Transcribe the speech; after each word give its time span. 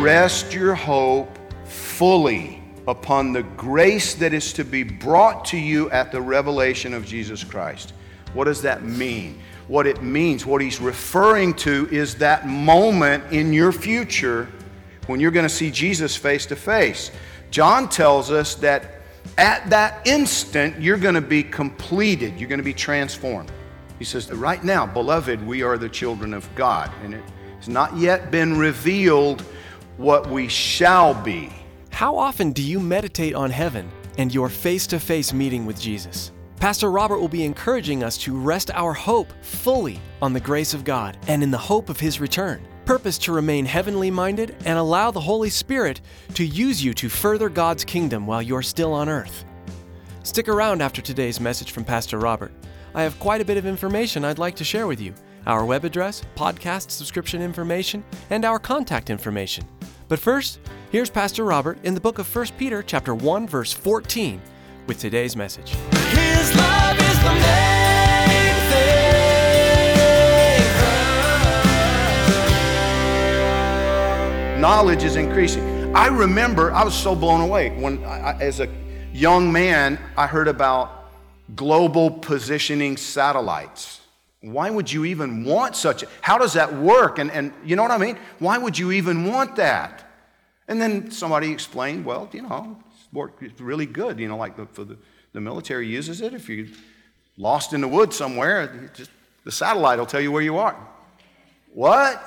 Rest 0.00 0.54
your 0.54 0.74
hope 0.74 1.38
fully 1.66 2.62
upon 2.88 3.34
the 3.34 3.42
grace 3.42 4.14
that 4.14 4.32
is 4.32 4.54
to 4.54 4.64
be 4.64 4.82
brought 4.82 5.44
to 5.44 5.58
you 5.58 5.90
at 5.90 6.10
the 6.10 6.22
revelation 6.22 6.94
of 6.94 7.04
Jesus 7.04 7.44
Christ. 7.44 7.92
What 8.32 8.44
does 8.44 8.62
that 8.62 8.82
mean? 8.82 9.38
What 9.68 9.86
it 9.86 10.02
means, 10.02 10.46
what 10.46 10.62
he's 10.62 10.80
referring 10.80 11.52
to, 11.56 11.86
is 11.92 12.14
that 12.14 12.46
moment 12.46 13.30
in 13.30 13.52
your 13.52 13.72
future 13.72 14.48
when 15.06 15.20
you're 15.20 15.30
going 15.30 15.46
to 15.46 15.54
see 15.54 15.70
Jesus 15.70 16.16
face 16.16 16.46
to 16.46 16.56
face. 16.56 17.10
John 17.50 17.86
tells 17.86 18.30
us 18.30 18.54
that 18.56 19.02
at 19.36 19.68
that 19.68 20.06
instant, 20.06 20.80
you're 20.80 20.96
going 20.96 21.14
to 21.14 21.20
be 21.20 21.42
completed, 21.42 22.40
you're 22.40 22.48
going 22.48 22.58
to 22.58 22.64
be 22.64 22.72
transformed. 22.72 23.52
He 23.98 24.06
says, 24.06 24.32
Right 24.32 24.64
now, 24.64 24.86
beloved, 24.86 25.46
we 25.46 25.62
are 25.62 25.76
the 25.76 25.90
children 25.90 26.32
of 26.32 26.48
God, 26.54 26.90
and 27.04 27.12
it 27.12 27.24
has 27.58 27.68
not 27.68 27.94
yet 27.98 28.30
been 28.30 28.56
revealed 28.56 29.44
what 30.00 30.26
we 30.30 30.48
shall 30.48 31.12
be. 31.12 31.52
How 31.90 32.16
often 32.16 32.52
do 32.52 32.62
you 32.62 32.80
meditate 32.80 33.34
on 33.34 33.50
heaven 33.50 33.90
and 34.16 34.32
your 34.32 34.48
face 34.48 34.86
to 34.86 34.98
face 34.98 35.34
meeting 35.34 35.66
with 35.66 35.78
Jesus? 35.78 36.32
Pastor 36.56 36.90
Robert 36.90 37.18
will 37.18 37.28
be 37.28 37.44
encouraging 37.44 38.02
us 38.02 38.16
to 38.18 38.34
rest 38.34 38.70
our 38.72 38.94
hope 38.94 39.30
fully 39.42 40.00
on 40.22 40.32
the 40.32 40.40
grace 40.40 40.72
of 40.72 40.84
God 40.84 41.18
and 41.28 41.42
in 41.42 41.50
the 41.50 41.58
hope 41.58 41.90
of 41.90 42.00
His 42.00 42.18
return. 42.18 42.66
Purpose 42.86 43.18
to 43.18 43.32
remain 43.32 43.66
heavenly 43.66 44.10
minded 44.10 44.56
and 44.64 44.78
allow 44.78 45.10
the 45.10 45.20
Holy 45.20 45.50
Spirit 45.50 46.00
to 46.32 46.46
use 46.46 46.82
you 46.82 46.94
to 46.94 47.10
further 47.10 47.50
God's 47.50 47.84
kingdom 47.84 48.26
while 48.26 48.40
you're 48.40 48.62
still 48.62 48.94
on 48.94 49.10
earth. 49.10 49.44
Stick 50.22 50.48
around 50.48 50.80
after 50.80 51.02
today's 51.02 51.40
message 51.40 51.72
from 51.72 51.84
Pastor 51.84 52.18
Robert. 52.18 52.52
I 52.94 53.02
have 53.02 53.20
quite 53.20 53.42
a 53.42 53.44
bit 53.44 53.58
of 53.58 53.66
information 53.66 54.24
I'd 54.24 54.38
like 54.38 54.56
to 54.56 54.64
share 54.64 54.86
with 54.86 55.00
you 55.00 55.12
our 55.46 55.64
web 55.66 55.84
address, 55.84 56.22
podcast 56.36 56.90
subscription 56.90 57.42
information, 57.42 58.02
and 58.30 58.46
our 58.46 58.58
contact 58.58 59.10
information. 59.10 59.64
But 60.10 60.18
first, 60.18 60.58
here's 60.90 61.08
Pastor 61.08 61.44
Robert 61.44 61.78
in 61.84 61.94
the 61.94 62.00
book 62.00 62.18
of 62.18 62.34
1 62.34 62.46
Peter 62.58 62.82
chapter 62.82 63.14
1 63.14 63.46
verse 63.46 63.72
14 63.72 64.42
with 64.88 64.98
today's 64.98 65.36
message. 65.36 65.70
His 65.70 66.54
love 66.56 66.98
is 66.98 67.18
the 67.22 67.32
main 67.32 67.80
knowledge 74.60 75.04
is 75.04 75.14
increasing. 75.14 75.94
I 75.96 76.08
remember 76.08 76.72
I 76.72 76.82
was 76.82 76.94
so 76.94 77.14
blown 77.14 77.40
away 77.40 77.70
when, 77.80 78.04
I, 78.04 78.32
I- 78.32 78.38
as 78.40 78.58
a 78.58 78.68
young 79.12 79.52
man, 79.52 79.96
I 80.16 80.26
heard 80.26 80.48
about 80.48 81.08
global 81.54 82.10
positioning 82.10 82.96
satellites. 82.96 83.99
Why 84.42 84.70
would 84.70 84.90
you 84.90 85.04
even 85.04 85.44
want 85.44 85.76
such? 85.76 86.02
A, 86.02 86.08
how 86.22 86.38
does 86.38 86.54
that 86.54 86.72
work? 86.74 87.18
And, 87.18 87.30
and 87.30 87.52
you 87.64 87.76
know 87.76 87.82
what 87.82 87.90
I 87.90 87.98
mean? 87.98 88.18
Why 88.38 88.56
would 88.56 88.78
you 88.78 88.92
even 88.92 89.26
want 89.26 89.56
that? 89.56 90.06
And 90.66 90.80
then 90.80 91.10
somebody 91.10 91.50
explained, 91.50 92.04
well, 92.04 92.28
you 92.32 92.42
know, 92.42 92.78
it's 93.40 93.60
really 93.60 93.86
good. 93.86 94.18
You 94.18 94.28
know, 94.28 94.36
like 94.36 94.56
the, 94.56 94.66
for 94.66 94.84
the, 94.84 94.96
the 95.32 95.40
military 95.40 95.88
uses 95.88 96.20
it. 96.20 96.32
If 96.32 96.48
you're 96.48 96.68
lost 97.36 97.72
in 97.72 97.80
the 97.80 97.88
woods 97.88 98.16
somewhere, 98.16 98.90
just, 98.94 99.10
the 99.44 99.52
satellite 99.52 99.98
will 99.98 100.06
tell 100.06 100.20
you 100.20 100.32
where 100.32 100.42
you 100.42 100.58
are. 100.58 100.76
What? 101.72 102.22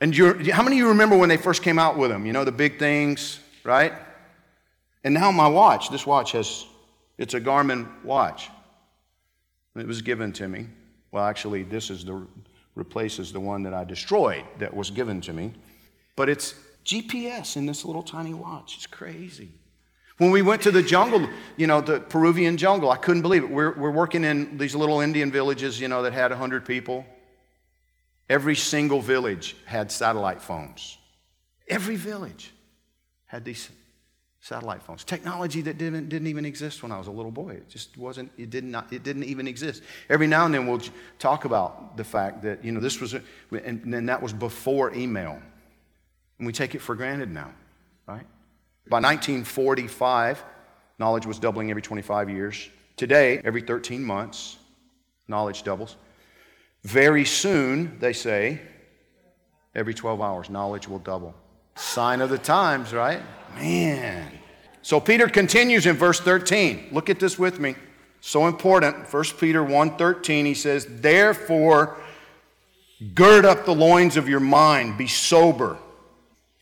And 0.00 0.14
how 0.48 0.62
many 0.62 0.76
of 0.76 0.80
you 0.80 0.88
remember 0.88 1.16
when 1.16 1.28
they 1.28 1.36
first 1.36 1.62
came 1.62 1.78
out 1.78 1.96
with 1.96 2.10
them? 2.10 2.26
You 2.26 2.32
know, 2.32 2.44
the 2.44 2.52
big 2.52 2.78
things, 2.78 3.38
right? 3.62 3.92
And 5.04 5.14
now 5.14 5.30
my 5.30 5.46
watch, 5.46 5.90
this 5.90 6.06
watch 6.06 6.32
has, 6.32 6.66
it's 7.18 7.34
a 7.34 7.40
Garmin 7.40 8.02
watch. 8.02 8.50
It 9.76 9.86
was 9.86 10.02
given 10.02 10.32
to 10.34 10.48
me. 10.48 10.66
Well, 11.14 11.24
actually, 11.24 11.62
this 11.62 11.90
is 11.90 12.04
the, 12.04 12.26
replaces 12.74 13.32
the 13.32 13.38
one 13.38 13.62
that 13.62 13.72
I 13.72 13.84
destroyed 13.84 14.42
that 14.58 14.74
was 14.74 14.90
given 14.90 15.20
to 15.20 15.32
me. 15.32 15.52
But 16.16 16.28
it's 16.28 16.56
GPS 16.84 17.56
in 17.56 17.66
this 17.66 17.84
little 17.84 18.02
tiny 18.02 18.34
watch. 18.34 18.74
It's 18.74 18.88
crazy. 18.88 19.52
When 20.18 20.32
we 20.32 20.42
went 20.42 20.60
to 20.62 20.72
the 20.72 20.82
jungle, 20.82 21.28
you 21.56 21.68
know, 21.68 21.80
the 21.80 22.00
Peruvian 22.00 22.56
jungle, 22.56 22.90
I 22.90 22.96
couldn't 22.96 23.22
believe 23.22 23.44
it. 23.44 23.48
We're, 23.48 23.78
we're 23.78 23.92
working 23.92 24.24
in 24.24 24.58
these 24.58 24.74
little 24.74 25.00
Indian 25.02 25.30
villages, 25.30 25.78
you 25.78 25.86
know, 25.86 26.02
that 26.02 26.12
had 26.12 26.32
100 26.32 26.64
people. 26.64 27.06
Every 28.28 28.56
single 28.56 29.00
village 29.00 29.56
had 29.66 29.92
satellite 29.92 30.42
phones. 30.42 30.98
Every 31.68 31.94
village 31.94 32.50
had 33.26 33.44
these 33.44 33.70
satellite 34.44 34.82
phones. 34.82 35.04
Technology 35.04 35.62
that 35.62 35.78
didn't, 35.78 36.10
didn't 36.10 36.28
even 36.28 36.44
exist 36.44 36.82
when 36.82 36.92
I 36.92 36.98
was 36.98 37.06
a 37.06 37.10
little 37.10 37.30
boy. 37.30 37.52
It 37.52 37.66
just 37.70 37.96
wasn't, 37.96 38.30
it, 38.36 38.50
did 38.50 38.62
not, 38.62 38.92
it 38.92 39.02
didn't 39.02 39.24
even 39.24 39.48
exist. 39.48 39.82
Every 40.10 40.26
now 40.26 40.44
and 40.44 40.52
then 40.52 40.66
we'll 40.66 40.82
talk 41.18 41.46
about 41.46 41.96
the 41.96 42.04
fact 42.04 42.42
that, 42.42 42.62
you 42.62 42.70
know, 42.70 42.78
this 42.78 43.00
was, 43.00 43.14
and 43.14 43.80
then 43.90 44.04
that 44.04 44.20
was 44.20 44.34
before 44.34 44.92
email. 44.92 45.40
And 46.38 46.46
we 46.46 46.52
take 46.52 46.74
it 46.74 46.80
for 46.80 46.94
granted 46.94 47.30
now, 47.30 47.54
right? 48.06 48.26
By 48.90 49.00
1945, 49.00 50.44
knowledge 50.98 51.24
was 51.24 51.38
doubling 51.38 51.70
every 51.70 51.80
25 51.80 52.28
years. 52.28 52.68
Today, 52.98 53.40
every 53.46 53.62
13 53.62 54.04
months, 54.04 54.58
knowledge 55.26 55.62
doubles. 55.62 55.96
Very 56.82 57.24
soon, 57.24 57.98
they 57.98 58.12
say, 58.12 58.60
every 59.74 59.94
12 59.94 60.20
hours, 60.20 60.50
knowledge 60.50 60.86
will 60.86 60.98
double. 60.98 61.34
Sign 61.76 62.20
of 62.20 62.28
the 62.28 62.36
times, 62.38 62.92
right? 62.92 63.22
Man. 63.56 64.30
So 64.82 65.00
Peter 65.00 65.28
continues 65.28 65.86
in 65.86 65.96
verse 65.96 66.20
13. 66.20 66.88
Look 66.92 67.08
at 67.08 67.18
this 67.18 67.38
with 67.38 67.58
me. 67.58 67.74
So 68.20 68.46
important. 68.46 69.08
1 69.08 69.38
Peter 69.38 69.62
1:13 69.62 70.46
he 70.46 70.54
says, 70.54 70.86
"Therefore 70.88 71.96
gird 73.14 73.44
up 73.44 73.64
the 73.64 73.74
loins 73.74 74.16
of 74.16 74.28
your 74.28 74.40
mind, 74.40 74.96
be 74.96 75.08
sober, 75.08 75.76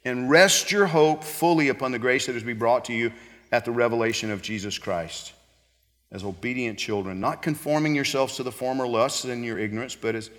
and 0.04 0.28
rest 0.30 0.72
your 0.72 0.86
hope 0.86 1.22
fully 1.22 1.68
upon 1.68 1.92
the 1.92 1.98
grace 1.98 2.26
that 2.26 2.34
is 2.34 2.42
to 2.42 2.46
be 2.46 2.52
brought 2.52 2.84
to 2.86 2.92
you 2.92 3.12
at 3.52 3.64
the 3.64 3.70
revelation 3.70 4.30
of 4.30 4.42
Jesus 4.42 4.78
Christ." 4.78 5.32
as 6.12 6.24
obedient 6.24 6.78
children, 6.78 7.18
not 7.18 7.42
conforming 7.42 7.94
yourselves 7.94 8.36
to 8.36 8.42
the 8.42 8.52
former 8.52 8.86
lusts 8.86 9.24
in 9.24 9.42
your 9.42 9.58
ignorance, 9.58 9.96
but 9.96 10.14
as 10.14 10.30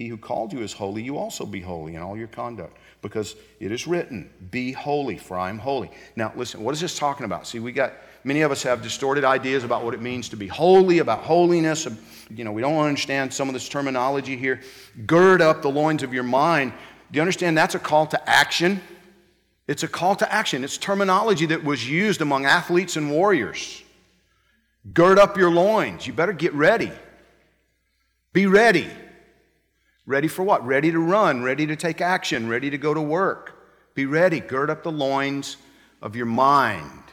he 0.00 0.08
who 0.08 0.16
called 0.16 0.50
you 0.50 0.62
is 0.62 0.72
holy, 0.72 1.02
you 1.02 1.18
also 1.18 1.44
be 1.44 1.60
holy 1.60 1.94
in 1.94 2.00
all 2.00 2.16
your 2.16 2.26
conduct. 2.26 2.74
Because 3.02 3.36
it 3.58 3.70
is 3.70 3.86
written, 3.86 4.30
Be 4.50 4.72
holy, 4.72 5.18
for 5.18 5.38
I 5.38 5.50
am 5.50 5.58
holy. 5.58 5.90
Now, 6.16 6.32
listen, 6.34 6.64
what 6.64 6.72
is 6.72 6.80
this 6.80 6.98
talking 6.98 7.26
about? 7.26 7.46
See, 7.46 7.60
we 7.60 7.70
got 7.70 7.92
many 8.24 8.40
of 8.40 8.50
us 8.50 8.62
have 8.62 8.80
distorted 8.80 9.24
ideas 9.24 9.62
about 9.62 9.84
what 9.84 9.92
it 9.92 10.00
means 10.00 10.30
to 10.30 10.36
be 10.36 10.46
holy, 10.46 11.00
about 11.00 11.18
holiness. 11.18 11.86
You 12.30 12.44
know, 12.44 12.52
we 12.52 12.62
don't 12.62 12.78
understand 12.78 13.34
some 13.34 13.50
of 13.50 13.52
this 13.52 13.68
terminology 13.68 14.38
here. 14.38 14.62
Gird 15.04 15.42
up 15.42 15.60
the 15.60 15.68
loins 15.68 16.02
of 16.02 16.14
your 16.14 16.22
mind. 16.22 16.72
Do 17.12 17.18
you 17.18 17.20
understand 17.20 17.58
that's 17.58 17.74
a 17.74 17.78
call 17.78 18.06
to 18.06 18.30
action? 18.30 18.80
It's 19.68 19.82
a 19.82 19.88
call 19.88 20.16
to 20.16 20.32
action. 20.32 20.64
It's 20.64 20.78
terminology 20.78 21.44
that 21.44 21.62
was 21.62 21.86
used 21.86 22.22
among 22.22 22.46
athletes 22.46 22.96
and 22.96 23.10
warriors. 23.10 23.82
Gird 24.94 25.18
up 25.18 25.36
your 25.36 25.50
loins. 25.50 26.06
You 26.06 26.14
better 26.14 26.32
get 26.32 26.54
ready. 26.54 26.90
Be 28.32 28.46
ready. 28.46 28.88
Ready 30.10 30.26
for 30.26 30.42
what? 30.42 30.66
Ready 30.66 30.90
to 30.90 30.98
run, 30.98 31.44
ready 31.44 31.68
to 31.68 31.76
take 31.76 32.00
action, 32.00 32.48
ready 32.48 32.68
to 32.68 32.76
go 32.76 32.92
to 32.92 33.00
work. 33.00 33.54
Be 33.94 34.06
ready. 34.06 34.40
Gird 34.40 34.68
up 34.68 34.82
the 34.82 34.90
loins 34.90 35.56
of 36.02 36.16
your 36.16 36.26
mind. 36.26 37.04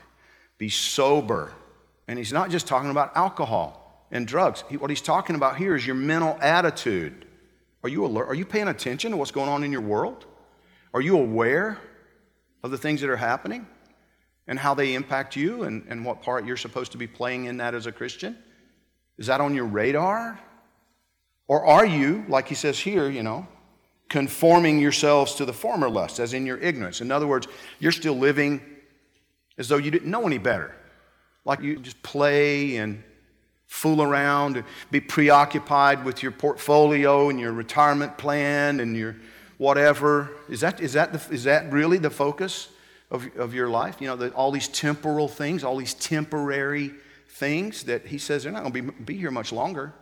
Be 0.57 0.69
sober. 0.69 1.53
And 2.07 2.17
he's 2.17 2.33
not 2.33 2.49
just 2.49 2.65
talking 2.65 2.89
about 2.89 3.15
alcohol 3.15 4.07
and 4.09 4.25
drugs. 4.25 4.63
He- 4.67 4.77
what 4.77 4.89
he's 4.89 5.03
talking 5.03 5.35
about 5.35 5.57
here 5.57 5.75
is 5.75 5.85
your 5.85 5.95
mental 5.95 6.39
attitude. 6.41 7.27
Are 7.83 7.89
you 7.89 8.03
alert? 8.03 8.29
Are 8.29 8.33
you 8.33 8.45
paying 8.45 8.67
attention 8.67 9.11
to 9.11 9.17
what's 9.17 9.29
going 9.29 9.47
on 9.47 9.63
in 9.63 9.71
your 9.71 9.81
world? 9.81 10.25
Are 10.91 11.01
you 11.01 11.19
aware 11.19 11.77
of 12.63 12.71
the 12.71 12.79
things 12.79 13.01
that 13.01 13.11
are 13.11 13.17
happening? 13.17 13.67
and 14.49 14.57
how 14.57 14.73
they 14.73 14.93
impact 14.93 15.35
you 15.35 15.63
and, 15.63 15.85
and 15.89 16.05
what 16.05 16.21
part 16.21 16.45
you're 16.45 16.55
supposed 16.55 16.93
to 16.93 16.97
be 16.97 17.05
playing 17.05 17.45
in 17.45 17.57
that 17.57 17.75
as 17.75 17.85
a 17.85 17.91
Christian? 17.91 18.37
Is 19.17 19.27
that 19.27 19.41
on 19.41 19.53
your 19.53 19.65
radar? 19.65 20.39
Or 21.47 21.65
are 21.65 21.85
you, 21.85 22.25
like 22.27 22.47
he 22.47 22.55
says 22.55 22.77
here, 22.79 23.09
you 23.09 23.23
know, 23.23 23.47
conforming 24.09 24.79
yourselves 24.79 25.35
to 25.35 25.45
the 25.45 25.53
former 25.53 25.89
lusts, 25.89 26.19
as 26.19 26.33
in 26.33 26.45
your 26.45 26.57
ignorance. 26.57 27.01
In 27.01 27.11
other 27.11 27.27
words, 27.27 27.47
you're 27.79 27.91
still 27.91 28.17
living 28.17 28.61
as 29.57 29.67
though 29.67 29.77
you 29.77 29.91
didn't 29.91 30.09
know 30.09 30.25
any 30.25 30.37
better. 30.37 30.75
Like 31.45 31.61
you 31.61 31.77
just 31.77 32.01
play 32.03 32.77
and 32.77 33.03
fool 33.67 34.01
around, 34.01 34.55
and 34.55 34.65
be 34.91 35.01
preoccupied 35.01 36.05
with 36.05 36.23
your 36.23 36.31
portfolio 36.31 37.29
and 37.29 37.37
your 37.39 37.51
retirement 37.51 38.17
plan 38.17 38.79
and 38.79 38.95
your 38.95 39.15
whatever. 39.57 40.29
Is 40.49 40.61
that, 40.61 40.79
is 40.79 40.93
that, 40.93 41.11
the, 41.11 41.33
is 41.33 41.43
that 41.43 41.71
really 41.71 41.97
the 41.97 42.09
focus 42.09 42.69
of, 43.11 43.27
of 43.35 43.53
your 43.53 43.67
life? 43.67 43.97
You 43.99 44.07
know, 44.07 44.15
the, 44.15 44.29
all 44.31 44.51
these 44.51 44.69
temporal 44.69 45.27
things, 45.27 45.65
all 45.65 45.75
these 45.75 45.93
temporary 45.93 46.93
things 47.27 47.83
that 47.83 48.05
he 48.07 48.17
says 48.17 48.43
they're 48.43 48.53
not 48.53 48.63
going 48.63 48.73
to 48.73 48.81
be, 48.81 49.03
be 49.03 49.17
here 49.17 49.31
much 49.31 49.51
longer. 49.51 49.93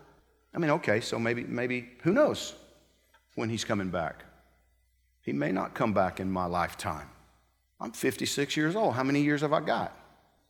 I 0.56 0.58
mean, 0.58 0.72
okay, 0.72 1.02
so 1.02 1.20
maybe, 1.20 1.44
maybe, 1.44 1.90
who 2.04 2.14
knows 2.14 2.56
when 3.36 3.50
he's 3.50 3.66
coming 3.66 3.90
back? 3.90 4.24
He 5.22 5.34
may 5.34 5.52
not 5.52 5.74
come 5.74 5.94
back 5.94 6.22
in 6.22 6.32
my 6.32 6.46
lifetime. 6.46 7.10
I'm 7.82 7.92
56 7.92 8.56
years 8.56 8.76
old. 8.76 8.94
How 8.94 9.04
many 9.04 9.22
years 9.22 9.42
have 9.42 9.52
I 9.52 9.60
got? 9.60 9.98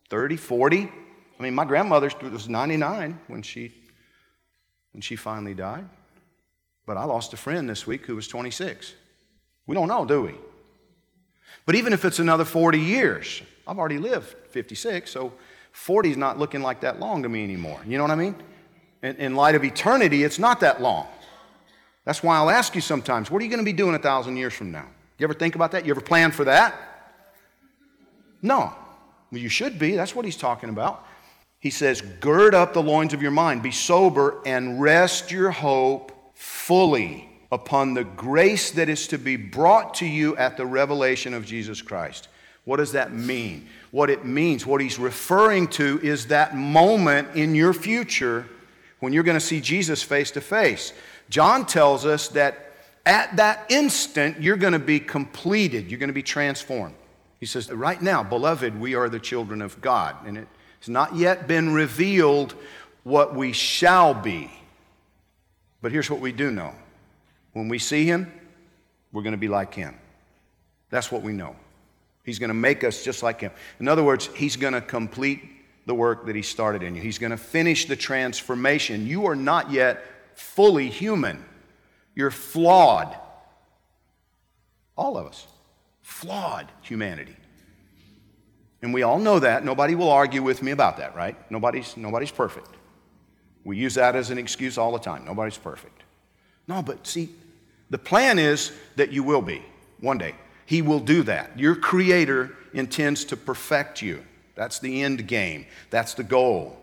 30, 0.09 0.37
40? 0.37 0.91
I 1.39 1.43
mean, 1.43 1.55
my 1.55 1.65
grandmother 1.65 2.11
was 2.21 2.47
99 2.47 3.19
when 3.27 3.41
she, 3.41 3.73
when 4.93 5.01
she 5.01 5.15
finally 5.15 5.55
died. 5.55 5.89
But 6.85 6.97
I 6.97 7.05
lost 7.05 7.33
a 7.33 7.37
friend 7.37 7.67
this 7.67 7.87
week 7.87 8.05
who 8.05 8.15
was 8.15 8.27
26. 8.27 8.93
We 9.65 9.73
don't 9.73 9.87
know, 9.87 10.05
do 10.05 10.21
we? 10.21 10.35
But 11.65 11.73
even 11.75 11.93
if 11.93 12.05
it's 12.05 12.19
another 12.19 12.45
40 12.45 12.77
years, 12.77 13.41
I've 13.67 13.79
already 13.79 13.97
lived 13.97 14.35
56, 14.49 15.09
so 15.09 15.33
40 15.71 16.11
is 16.11 16.17
not 16.17 16.37
looking 16.37 16.61
like 16.61 16.81
that 16.81 16.99
long 16.99 17.23
to 17.23 17.29
me 17.29 17.43
anymore. 17.43 17.81
You 17.87 17.97
know 17.97 18.03
what 18.03 18.11
I 18.11 18.15
mean? 18.15 18.35
In, 19.05 19.35
light 19.35 19.53
of 19.53 19.63
eternity, 19.63 20.23
it's 20.23 20.39
not 20.39 20.59
that 20.61 20.81
long. 20.81 21.07
That's 22.05 22.23
why 22.23 22.37
I'll 22.37 22.49
ask 22.49 22.73
you 22.73 22.81
sometimes, 22.81 23.29
what 23.29 23.41
are 23.41 23.45
you 23.45 23.51
going 23.51 23.63
to 23.63 23.65
be 23.65 23.73
doing 23.73 23.95
a 23.95 23.99
thousand 23.99 24.37
years 24.37 24.53
from 24.53 24.71
now? 24.71 24.87
You 25.17 25.25
ever 25.25 25.33
think 25.33 25.55
about 25.55 25.71
that? 25.71 25.85
You 25.85 25.91
ever 25.91 26.01
plan 26.01 26.31
for 26.31 26.45
that? 26.45 26.75
No. 28.41 28.73
Well, 29.31 29.41
you 29.41 29.49
should 29.49 29.77
be. 29.77 29.95
That's 29.95 30.15
what 30.15 30.25
he's 30.25 30.37
talking 30.37 30.69
about. 30.69 31.05
He 31.59 31.69
says, 31.69 32.01
Gird 32.01 32.53
up 32.53 32.73
the 32.73 32.81
loins 32.81 33.13
of 33.13 33.21
your 33.21 33.31
mind, 33.31 33.63
be 33.63 33.71
sober, 33.71 34.41
and 34.45 34.81
rest 34.81 35.31
your 35.31 35.51
hope 35.51 36.11
fully 36.35 37.29
upon 37.51 37.93
the 37.93 38.03
grace 38.03 38.71
that 38.71 38.89
is 38.89 39.07
to 39.07 39.17
be 39.17 39.35
brought 39.35 39.95
to 39.95 40.05
you 40.05 40.35
at 40.37 40.57
the 40.57 40.65
revelation 40.65 41.33
of 41.33 41.45
Jesus 41.45 41.81
Christ. 41.81 42.27
What 42.65 42.77
does 42.77 42.91
that 42.93 43.13
mean? 43.13 43.67
What 43.91 44.09
it 44.09 44.25
means, 44.25 44.65
what 44.65 44.81
he's 44.81 44.99
referring 44.99 45.67
to, 45.69 45.99
is 46.03 46.27
that 46.27 46.55
moment 46.55 47.35
in 47.35 47.55
your 47.55 47.73
future 47.73 48.47
when 48.99 49.13
you're 49.13 49.23
going 49.23 49.39
to 49.39 49.45
see 49.45 49.61
Jesus 49.61 50.01
face 50.01 50.31
to 50.31 50.41
face. 50.41 50.93
John 51.29 51.65
tells 51.65 52.05
us 52.05 52.29
that 52.29 52.71
at 53.05 53.35
that 53.37 53.65
instant, 53.69 54.41
you're 54.41 54.57
going 54.57 54.73
to 54.73 54.79
be 54.79 54.99
completed, 54.99 55.89
you're 55.89 55.99
going 55.99 56.09
to 56.09 56.13
be 56.13 56.23
transformed. 56.23 56.95
He 57.39 57.45
says, 57.45 57.71
Right 57.71 58.01
now, 58.01 58.23
beloved, 58.23 58.79
we 58.79 58.95
are 58.95 59.09
the 59.09 59.19
children 59.19 59.61
of 59.61 59.79
God. 59.81 60.15
And 60.25 60.37
it 60.37 60.47
it's 60.85 60.89
not 60.91 61.15
yet 61.15 61.47
been 61.47 61.73
revealed 61.73 62.53
what 63.01 63.33
we 63.33 63.53
shall 63.53 64.13
be. 64.13 64.51
But 65.81 65.91
here's 65.91 66.11
what 66.11 66.19
we 66.19 66.31
do 66.31 66.51
know 66.51 66.75
when 67.53 67.69
we 67.69 67.79
see 67.79 68.05
him, 68.05 68.31
we're 69.11 69.23
going 69.23 69.31
to 69.31 69.37
be 69.37 69.47
like 69.47 69.73
him. 69.73 69.95
That's 70.91 71.11
what 71.11 71.23
we 71.23 71.33
know. 71.33 71.55
He's 72.23 72.37
going 72.37 72.49
to 72.49 72.53
make 72.53 72.83
us 72.83 73.03
just 73.03 73.23
like 73.23 73.41
him. 73.41 73.49
In 73.79 73.87
other 73.87 74.03
words, 74.03 74.29
he's 74.35 74.57
going 74.57 74.73
to 74.73 74.81
complete 74.81 75.41
the 75.85 75.95
work 75.95 76.25
that 76.25 76.35
he 76.35 76.41
started 76.41 76.83
in 76.83 76.95
you, 76.95 77.01
he's 77.01 77.19
going 77.19 77.31
to 77.31 77.37
finish 77.37 77.85
the 77.85 77.95
transformation. 77.95 79.05
You 79.05 79.27
are 79.27 79.35
not 79.35 79.71
yet 79.71 80.03
fully 80.35 80.89
human, 80.89 81.43
you're 82.15 82.31
flawed. 82.31 83.15
All 84.97 85.17
of 85.17 85.27
us. 85.27 85.45
Flawed 86.01 86.71
humanity. 86.81 87.35
And 88.81 88.93
we 88.93 89.03
all 89.03 89.19
know 89.19 89.39
that. 89.39 89.65
Nobody 89.65 89.95
will 89.95 90.11
argue 90.11 90.43
with 90.43 90.61
me 90.61 90.71
about 90.71 90.97
that, 90.97 91.15
right? 91.15 91.35
Nobody's, 91.51 91.97
nobody's 91.97 92.31
perfect. 92.31 92.69
We 93.63 93.77
use 93.77 93.95
that 93.95 94.15
as 94.15 94.29
an 94.29 94.37
excuse 94.37 94.77
all 94.77 94.91
the 94.91 94.99
time. 94.99 95.25
Nobody's 95.25 95.57
perfect. 95.57 96.03
No, 96.67 96.81
but 96.81 97.05
see, 97.07 97.29
the 97.89 97.97
plan 97.97 98.39
is 98.39 98.71
that 98.95 99.11
you 99.11 99.23
will 99.23 99.41
be 99.41 99.63
one 99.99 100.17
day. 100.17 100.35
He 100.65 100.81
will 100.81 100.99
do 100.99 101.23
that. 101.23 101.57
Your 101.59 101.75
Creator 101.75 102.55
intends 102.73 103.25
to 103.25 103.37
perfect 103.37 104.01
you. 104.01 104.23
That's 104.55 104.79
the 104.79 105.03
end 105.03 105.27
game, 105.27 105.65
that's 105.89 106.13
the 106.13 106.23
goal. 106.23 106.81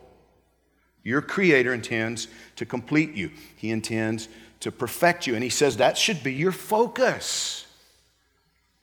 Your 1.03 1.21
Creator 1.21 1.75
intends 1.75 2.29
to 2.57 2.67
complete 2.67 3.15
you, 3.15 3.31
He 3.57 3.71
intends 3.71 4.29
to 4.61 4.71
perfect 4.71 5.27
you. 5.27 5.35
And 5.35 5.43
He 5.43 5.51
says 5.51 5.79
that 5.79 5.99
should 5.99 6.23
be 6.23 6.33
your 6.33 6.53
focus. 6.53 7.67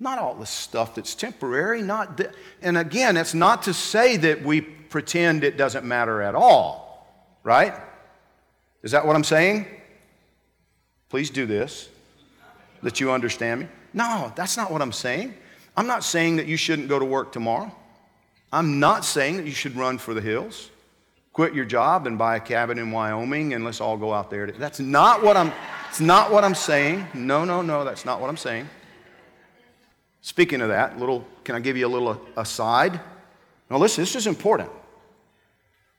Not 0.01 0.18
all 0.18 0.33
the 0.36 0.45
stuff 0.45 0.95
that's 0.95 1.13
temporary, 1.13 1.81
not 1.81 2.18
th- 2.18 2.30
and 2.62 2.77
again, 2.77 3.18
it's 3.18 3.33
not 3.33 3.63
to 3.63 3.74
say 3.74 4.15
that 4.18 4.41
we 4.41 4.62
pretend 4.62 5.44
it 5.44 5.57
doesn't 5.57 5.85
matter 5.85 6.21
at 6.21 6.35
all, 6.35 7.06
right? 7.44 7.74
Is 8.81 8.92
that 8.92 9.06
what 9.06 9.15
I'm 9.15 9.25
saying? 9.25 9.68
Please 11.09 11.30
do 11.30 11.45
this, 11.45 11.89
that 12.81 13.01
you 13.01 13.12
understand 13.12 13.62
me. 13.62 13.68
No, 13.94 14.31
that's 14.35 14.56
not 14.56 14.71
what 14.71 14.81
I'm 14.81 14.94
saying. 14.94 15.33
I'm 15.75 15.88
not 15.88 16.03
saying 16.03 16.38
that 16.38 16.45
you 16.45 16.56
shouldn't 16.56 16.88
go 16.88 16.97
to 16.97 17.06
work 17.06 17.31
tomorrow. 17.31 17.75
I'm 18.51 18.79
not 18.79 19.05
saying 19.05 19.37
that 19.37 19.45
you 19.45 19.51
should 19.51 19.75
run 19.75 19.97
for 19.97 20.13
the 20.13 20.21
hills, 20.21 20.69
quit 21.33 21.53
your 21.53 21.65
job 21.65 22.07
and 22.07 22.17
buy 22.17 22.35
a 22.35 22.39
cabin 22.39 22.79
in 22.79 22.91
Wyoming 22.91 23.53
and 23.53 23.63
let's 23.63 23.79
all 23.79 23.97
go 23.97 24.13
out 24.13 24.29
there. 24.29 24.47
That's 24.47 24.79
not 24.79 25.23
what 25.23 25.37
I'm, 25.37 25.53
it's 25.89 25.99
not 25.99 26.31
what 26.31 26.43
I'm 26.43 26.55
saying. 26.55 27.07
No, 27.13 27.45
no, 27.45 27.61
no, 27.61 27.85
that's 27.85 28.05
not 28.05 28.19
what 28.19 28.29
I'm 28.29 28.37
saying. 28.37 28.67
Speaking 30.21 30.61
of 30.61 30.69
that, 30.69 30.99
little, 30.99 31.25
can 31.43 31.55
I 31.55 31.59
give 31.59 31.77
you 31.77 31.87
a 31.87 31.89
little 31.89 32.19
aside? 32.35 32.99
Now, 33.69 33.77
listen, 33.77 34.01
this 34.01 34.15
is 34.15 34.27
important 34.27 34.69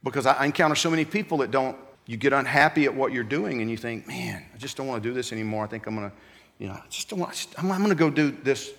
because 0.02 0.26
I 0.26 0.44
encounter 0.44 0.74
so 0.74 0.90
many 0.90 1.04
people 1.04 1.38
that 1.38 1.50
don't, 1.50 1.76
you 2.06 2.16
get 2.16 2.32
unhappy 2.32 2.86
at 2.86 2.94
what 2.94 3.12
you're 3.12 3.22
doing 3.22 3.60
and 3.60 3.70
you 3.70 3.76
think, 3.76 4.08
man, 4.08 4.44
I 4.52 4.58
just 4.58 4.76
don't 4.76 4.88
want 4.88 5.02
to 5.02 5.08
do 5.08 5.14
this 5.14 5.32
anymore. 5.32 5.64
I 5.64 5.68
think 5.68 5.86
I'm 5.86 5.94
going 5.94 6.10
to, 6.10 6.16
you 6.58 6.66
know, 6.66 6.74
I 6.74 6.82
just 6.90 7.08
don't 7.08 7.20
want, 7.20 7.46
I'm, 7.56 7.70
I'm 7.70 7.78
going 7.78 7.90
to 7.90 7.94
go 7.94 8.10
do 8.10 8.30
this 8.30 8.72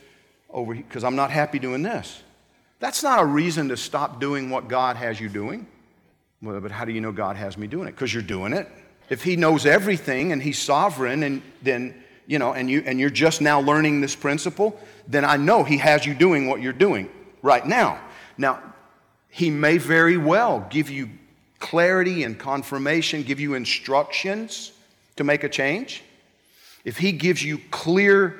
over 0.49 0.73
here 0.73 0.83
because 0.87 1.03
I'm 1.03 1.15
not 1.15 1.31
happy 1.31 1.57
doing 1.57 1.81
this. 1.81 2.21
That's 2.81 3.03
not 3.03 3.19
a 3.21 3.25
reason 3.25 3.69
to 3.69 3.77
stop 3.77 4.19
doing 4.19 4.49
what 4.49 4.67
God 4.67 4.95
has 4.97 5.19
you 5.21 5.29
doing. 5.29 5.67
Well, 6.41 6.59
but 6.59 6.71
how 6.71 6.83
do 6.83 6.91
you 6.91 6.99
know 6.99 7.11
God 7.11 7.35
has 7.35 7.55
me 7.55 7.67
doing 7.67 7.87
it? 7.87 7.91
Because 7.91 8.11
you're 8.11 8.23
doing 8.23 8.53
it. 8.53 8.67
If 9.07 9.23
He 9.23 9.35
knows 9.35 9.67
everything 9.67 10.31
and 10.31 10.41
He's 10.41 10.57
sovereign, 10.57 11.21
and 11.21 11.43
then 11.61 11.93
you 12.25 12.39
know, 12.39 12.53
and 12.53 12.67
you 12.67 12.81
and 12.83 12.99
you're 12.99 13.11
just 13.11 13.39
now 13.39 13.61
learning 13.61 14.01
this 14.01 14.15
principle, 14.15 14.79
then 15.07 15.23
I 15.23 15.37
know 15.37 15.63
He 15.63 15.77
has 15.77 16.07
you 16.07 16.15
doing 16.15 16.47
what 16.47 16.59
you're 16.59 16.73
doing 16.73 17.07
right 17.43 17.65
now. 17.65 18.01
Now, 18.35 18.59
He 19.29 19.51
may 19.51 19.77
very 19.77 20.17
well 20.17 20.65
give 20.71 20.89
you 20.89 21.07
clarity 21.59 22.23
and 22.23 22.39
confirmation, 22.39 23.21
give 23.21 23.39
you 23.39 23.53
instructions 23.53 24.71
to 25.17 25.23
make 25.23 25.43
a 25.43 25.49
change. 25.49 26.01
If 26.83 26.97
He 26.97 27.11
gives 27.11 27.43
you 27.43 27.59
clear 27.69 28.39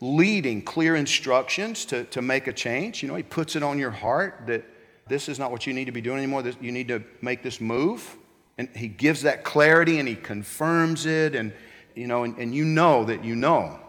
leading, 0.00 0.62
clear 0.62 0.94
instructions 0.94 1.84
to, 1.86 2.04
to 2.04 2.22
make 2.22 2.46
a 2.46 2.52
change, 2.52 3.02
you 3.02 3.08
know, 3.08 3.16
He 3.16 3.22
puts 3.22 3.56
it 3.56 3.62
on 3.62 3.78
your 3.78 3.90
heart 3.90 4.44
that 4.46 4.64
this 5.08 5.28
is 5.28 5.38
not 5.38 5.50
what 5.50 5.66
you 5.66 5.72
need 5.72 5.86
to 5.86 5.92
be 5.92 6.00
doing 6.00 6.18
anymore, 6.18 6.42
this, 6.42 6.56
you 6.60 6.72
need 6.72 6.88
to 6.88 7.02
make 7.20 7.42
this 7.42 7.60
move. 7.60 8.16
And 8.58 8.68
He 8.74 8.88
gives 8.88 9.22
that 9.22 9.44
clarity 9.44 9.98
and 9.98 10.08
He 10.08 10.14
confirms 10.14 11.06
it, 11.06 11.34
and, 11.34 11.52
you 11.94 12.06
know, 12.06 12.24
and, 12.24 12.36
and 12.38 12.54
you 12.54 12.64
know 12.64 13.04
that 13.04 13.24
you 13.24 13.34
know 13.34 13.80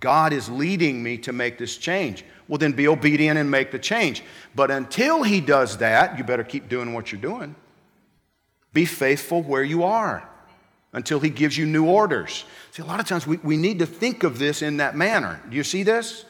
God 0.00 0.32
is 0.32 0.48
leading 0.48 1.02
me 1.02 1.18
to 1.18 1.32
make 1.32 1.58
this 1.58 1.76
change. 1.76 2.24
Well, 2.48 2.58
then 2.58 2.72
be 2.72 2.88
obedient 2.88 3.38
and 3.38 3.50
make 3.50 3.70
the 3.70 3.78
change. 3.78 4.22
But 4.54 4.70
until 4.70 5.22
He 5.22 5.40
does 5.40 5.78
that, 5.78 6.18
you 6.18 6.24
better 6.24 6.44
keep 6.44 6.68
doing 6.68 6.92
what 6.92 7.12
you're 7.12 7.20
doing. 7.20 7.54
Be 8.72 8.84
faithful 8.84 9.42
where 9.42 9.62
you 9.62 9.84
are 9.84 10.28
until 10.96 11.20
He 11.20 11.28
gives 11.28 11.56
you 11.56 11.66
new 11.66 11.84
orders. 11.84 12.44
See, 12.72 12.82
a 12.82 12.86
lot 12.86 12.98
of 12.98 13.06
times 13.06 13.26
we, 13.26 13.36
we 13.36 13.56
need 13.56 13.78
to 13.80 13.86
think 13.86 14.24
of 14.24 14.38
this 14.38 14.62
in 14.62 14.78
that 14.78 14.96
manner. 14.96 15.40
Do 15.48 15.56
you 15.56 15.62
see 15.62 15.82
this? 15.82 16.24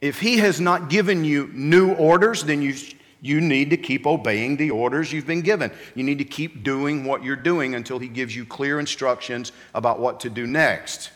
If 0.00 0.20
He 0.20 0.36
has 0.38 0.60
not 0.60 0.90
given 0.90 1.24
you 1.24 1.50
new 1.54 1.94
orders, 1.94 2.44
then 2.44 2.60
you, 2.60 2.74
you 3.22 3.40
need 3.40 3.70
to 3.70 3.78
keep 3.78 4.06
obeying 4.06 4.58
the 4.58 4.70
orders 4.70 5.10
you've 5.10 5.26
been 5.26 5.40
given. 5.40 5.72
You 5.94 6.04
need 6.04 6.18
to 6.18 6.24
keep 6.24 6.62
doing 6.62 7.04
what 7.04 7.24
you're 7.24 7.34
doing 7.34 7.74
until 7.74 7.98
He 7.98 8.08
gives 8.08 8.36
you 8.36 8.44
clear 8.44 8.78
instructions 8.78 9.52
about 9.74 9.98
what 9.98 10.20
to 10.20 10.30
do 10.30 10.46
next. 10.46 11.10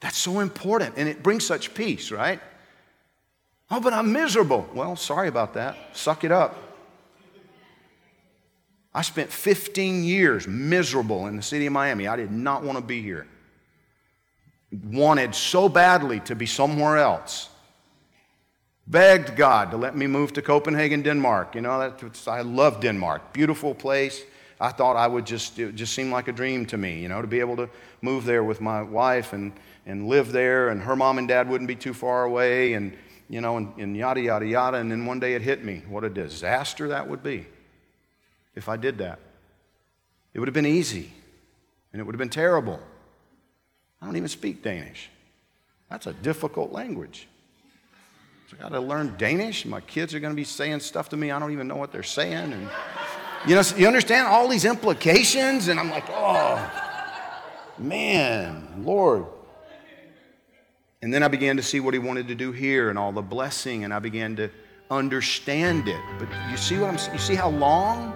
That's 0.00 0.18
so 0.18 0.40
important, 0.40 0.94
and 0.96 1.08
it 1.08 1.22
brings 1.22 1.46
such 1.46 1.74
peace, 1.74 2.10
right? 2.10 2.40
Oh, 3.70 3.78
but 3.78 3.92
I'm 3.92 4.12
miserable. 4.12 4.68
Well, 4.74 4.96
sorry 4.96 5.28
about 5.28 5.54
that. 5.54 5.76
Suck 5.92 6.24
it 6.24 6.32
up. 6.32 6.69
I 8.92 9.02
spent 9.02 9.30
15 9.30 10.02
years 10.02 10.48
miserable 10.48 11.26
in 11.28 11.36
the 11.36 11.42
city 11.42 11.66
of 11.66 11.72
Miami. 11.72 12.08
I 12.08 12.16
did 12.16 12.32
not 12.32 12.64
want 12.64 12.76
to 12.78 12.84
be 12.84 13.00
here. 13.02 13.26
Wanted 14.84 15.34
so 15.34 15.68
badly 15.68 16.20
to 16.20 16.34
be 16.34 16.46
somewhere 16.46 16.98
else. 16.98 17.48
Begged 18.86 19.36
God 19.36 19.70
to 19.70 19.76
let 19.76 19.96
me 19.96 20.08
move 20.08 20.32
to 20.32 20.42
Copenhagen, 20.42 21.02
Denmark. 21.02 21.54
You 21.54 21.60
know, 21.60 21.94
I 22.26 22.40
love 22.40 22.80
Denmark. 22.80 23.32
Beautiful 23.32 23.74
place. 23.74 24.24
I 24.60 24.70
thought 24.70 24.96
I 24.96 25.06
would 25.06 25.24
just, 25.24 25.58
it 25.58 25.76
just 25.76 25.94
seemed 25.94 26.10
like 26.10 26.26
a 26.26 26.32
dream 26.32 26.66
to 26.66 26.76
me, 26.76 27.00
you 27.00 27.08
know, 27.08 27.22
to 27.22 27.28
be 27.28 27.40
able 27.40 27.56
to 27.56 27.70
move 28.02 28.24
there 28.24 28.44
with 28.44 28.60
my 28.60 28.82
wife 28.82 29.32
and, 29.32 29.52
and 29.86 30.06
live 30.08 30.32
there, 30.32 30.68
and 30.68 30.82
her 30.82 30.96
mom 30.96 31.18
and 31.18 31.26
dad 31.26 31.48
wouldn't 31.48 31.68
be 31.68 31.76
too 31.76 31.94
far 31.94 32.24
away, 32.24 32.74
and, 32.74 32.92
you 33.28 33.40
know, 33.40 33.56
and, 33.56 33.72
and 33.78 33.96
yada, 33.96 34.20
yada, 34.20 34.44
yada. 34.44 34.76
And 34.76 34.90
then 34.90 35.06
one 35.06 35.18
day 35.18 35.34
it 35.34 35.40
hit 35.40 35.64
me. 35.64 35.82
What 35.88 36.04
a 36.04 36.10
disaster 36.10 36.88
that 36.88 37.08
would 37.08 37.22
be 37.22 37.46
if 38.60 38.68
I 38.68 38.76
did 38.76 38.98
that. 38.98 39.18
It 40.34 40.38
would 40.38 40.46
have 40.46 40.54
been 40.54 40.66
easy, 40.66 41.10
and 41.92 42.00
it 42.00 42.04
would 42.04 42.14
have 42.14 42.18
been 42.18 42.28
terrible. 42.28 42.78
I 44.00 44.04
don't 44.06 44.16
even 44.16 44.28
speak 44.28 44.62
Danish. 44.62 45.08
That's 45.88 46.06
a 46.06 46.12
difficult 46.12 46.70
language. 46.70 47.26
So 48.48 48.56
I 48.58 48.62
got 48.62 48.68
to 48.72 48.80
learn 48.80 49.14
Danish. 49.16 49.64
My 49.64 49.80
kids 49.80 50.14
are 50.14 50.20
going 50.20 50.32
to 50.32 50.36
be 50.36 50.44
saying 50.44 50.80
stuff 50.80 51.08
to 51.08 51.16
me 51.16 51.30
I 51.30 51.38
don't 51.38 51.52
even 51.52 51.68
know 51.68 51.76
what 51.76 51.90
they're 51.90 52.02
saying. 52.02 52.52
And 52.52 52.68
you 53.46 53.54
know, 53.54 53.62
you 53.76 53.86
understand 53.86 54.28
all 54.28 54.46
these 54.46 54.66
implications, 54.66 55.68
and 55.68 55.80
I'm 55.80 55.88
like, 55.88 56.04
oh, 56.10 56.70
man, 57.78 58.84
Lord. 58.84 59.24
And 61.00 61.14
then 61.14 61.22
I 61.22 61.28
began 61.28 61.56
to 61.56 61.62
see 61.62 61.80
what 61.80 61.94
He 61.94 61.98
wanted 61.98 62.28
to 62.28 62.34
do 62.34 62.52
here 62.52 62.90
and 62.90 62.98
all 62.98 63.10
the 63.10 63.22
blessing, 63.22 63.84
and 63.84 63.94
I 63.94 64.00
began 64.00 64.36
to 64.36 64.50
understand 64.90 65.88
it. 65.88 66.00
But 66.18 66.28
you 66.50 66.58
see 66.58 66.78
what 66.78 66.90
I'm? 66.90 67.12
You 67.14 67.18
see 67.18 67.34
how 67.34 67.48
long? 67.48 68.12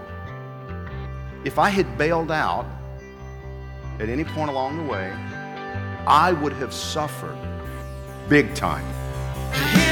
If 1.45 1.59
I 1.59 1.69
had 1.69 1.99
bailed 1.99 2.31
out 2.31 2.65
at 4.01 4.09
any 4.09 4.25
point 4.25 4.49
along 4.49 4.79
the 4.79 4.91
way, 4.91 5.13
I 6.07 6.33
would 6.33 6.55
have 6.55 6.73
suffered 6.73 7.37
big 8.31 8.55
time. 8.55 9.84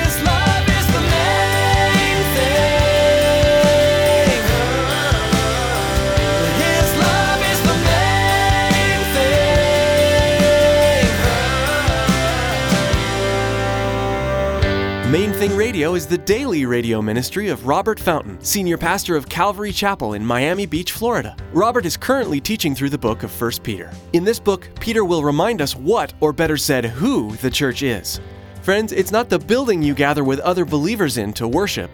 Thing. 15.49 15.57
Radio 15.57 15.95
is 15.95 16.07
the 16.07 16.19
daily 16.19 16.67
radio 16.67 17.03
ministry 17.03 17.49
of 17.49 17.67
Robert 17.67 17.99
Fountain, 17.99 18.41
senior 18.45 18.79
pastor 18.79 19.17
of 19.17 19.29
Calvary 19.29 19.73
Chapel 19.73 20.13
in 20.13 20.25
Miami 20.25 20.67
Beach, 20.67 20.93
Florida. 20.93 21.37
Robert 21.53 21.85
is 21.85 21.97
currently 21.97 22.41
teaching 22.41 22.77
through 22.77 22.91
the 22.91 22.99
book 22.99 23.25
of 23.25 23.41
1 23.41 23.51
Peter. 23.65 23.91
In 24.13 24.23
this 24.23 24.39
book, 24.39 24.69
Peter 24.79 25.05
will 25.05 25.25
remind 25.25 25.61
us 25.61 25.75
what, 25.75 26.15
or 26.21 26.33
better 26.33 26.57
said, 26.57 26.85
who 26.85 27.35
the 27.39 27.51
church 27.51 27.83
is. 27.83 28.21
Friends, 28.63 28.93
it's 28.93 29.11
not 29.11 29.29
the 29.29 29.39
building 29.39 29.83
you 29.83 29.95
gather 29.95 30.23
with 30.23 30.39
other 30.41 30.65
believers 30.65 31.19
in 31.19 31.33
to 31.33 31.49
worship. 31.49 31.91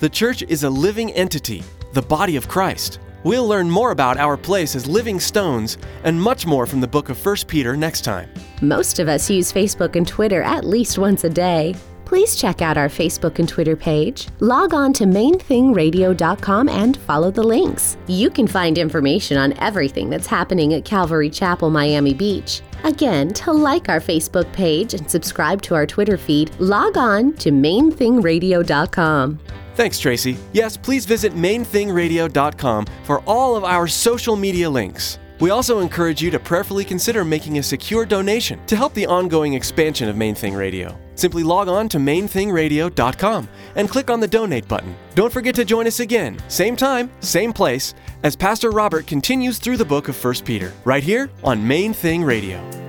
The 0.00 0.08
church 0.08 0.42
is 0.44 0.64
a 0.64 0.70
living 0.70 1.12
entity, 1.12 1.62
the 1.92 2.00
body 2.00 2.36
of 2.36 2.48
Christ. 2.48 2.98
We'll 3.24 3.46
learn 3.46 3.68
more 3.68 3.90
about 3.90 4.16
our 4.16 4.38
place 4.38 4.74
as 4.74 4.86
living 4.86 5.20
stones 5.20 5.76
and 6.04 6.18
much 6.18 6.46
more 6.46 6.64
from 6.64 6.80
the 6.80 6.88
book 6.88 7.10
of 7.10 7.26
1 7.26 7.36
Peter 7.46 7.76
next 7.76 8.02
time. 8.02 8.30
Most 8.62 9.00
of 9.00 9.08
us 9.08 9.28
use 9.28 9.52
Facebook 9.52 9.96
and 9.96 10.08
Twitter 10.08 10.42
at 10.42 10.64
least 10.64 10.96
once 10.96 11.24
a 11.24 11.30
day. 11.30 11.74
Please 12.06 12.36
check 12.36 12.62
out 12.62 12.78
our 12.78 12.88
Facebook 12.88 13.40
and 13.40 13.48
Twitter 13.48 13.76
page. 13.76 14.28
Log 14.38 14.72
on 14.72 14.92
to 14.94 15.04
mainthingradio.com 15.04 16.68
and 16.68 16.96
follow 16.98 17.32
the 17.32 17.42
links. 17.42 17.96
You 18.06 18.30
can 18.30 18.46
find 18.46 18.78
information 18.78 19.36
on 19.36 19.52
everything 19.58 20.08
that's 20.08 20.28
happening 20.28 20.72
at 20.74 20.84
Calvary 20.84 21.28
Chapel, 21.28 21.68
Miami 21.68 22.14
Beach. 22.14 22.62
Again, 22.84 23.34
to 23.34 23.52
like 23.52 23.88
our 23.88 24.00
Facebook 24.00 24.50
page 24.52 24.94
and 24.94 25.10
subscribe 25.10 25.60
to 25.62 25.74
our 25.74 25.84
Twitter 25.84 26.16
feed, 26.16 26.54
log 26.60 26.96
on 26.96 27.32
to 27.34 27.50
mainthingradio.com. 27.50 29.40
Thanks, 29.74 29.98
Tracy. 29.98 30.36
Yes, 30.52 30.76
please 30.76 31.04
visit 31.04 31.34
mainthingradio.com 31.34 32.86
for 33.02 33.20
all 33.26 33.56
of 33.56 33.64
our 33.64 33.88
social 33.88 34.36
media 34.36 34.70
links. 34.70 35.18
We 35.38 35.50
also 35.50 35.80
encourage 35.80 36.22
you 36.22 36.30
to 36.30 36.38
prayerfully 36.38 36.84
consider 36.84 37.24
making 37.24 37.58
a 37.58 37.62
secure 37.62 38.06
donation 38.06 38.64
to 38.66 38.76
help 38.76 38.94
the 38.94 39.06
ongoing 39.06 39.54
expansion 39.54 40.08
of 40.08 40.16
Main 40.16 40.34
Thing 40.34 40.54
Radio. 40.54 40.98
Simply 41.14 41.42
log 41.42 41.68
on 41.68 41.88
to 41.90 41.98
mainthingradio.com 41.98 43.48
and 43.74 43.88
click 43.88 44.10
on 44.10 44.20
the 44.20 44.28
donate 44.28 44.68
button. 44.68 44.94
Don't 45.14 45.32
forget 45.32 45.54
to 45.56 45.64
join 45.64 45.86
us 45.86 46.00
again, 46.00 46.38
same 46.48 46.76
time, 46.76 47.10
same 47.20 47.52
place, 47.52 47.94
as 48.22 48.36
Pastor 48.36 48.70
Robert 48.70 49.06
continues 49.06 49.58
through 49.58 49.76
the 49.76 49.84
book 49.84 50.08
of 50.08 50.24
1 50.24 50.34
Peter, 50.44 50.72
right 50.84 51.02
here 51.02 51.30
on 51.44 51.66
Main 51.66 51.92
Thing 51.92 52.22
Radio. 52.22 52.85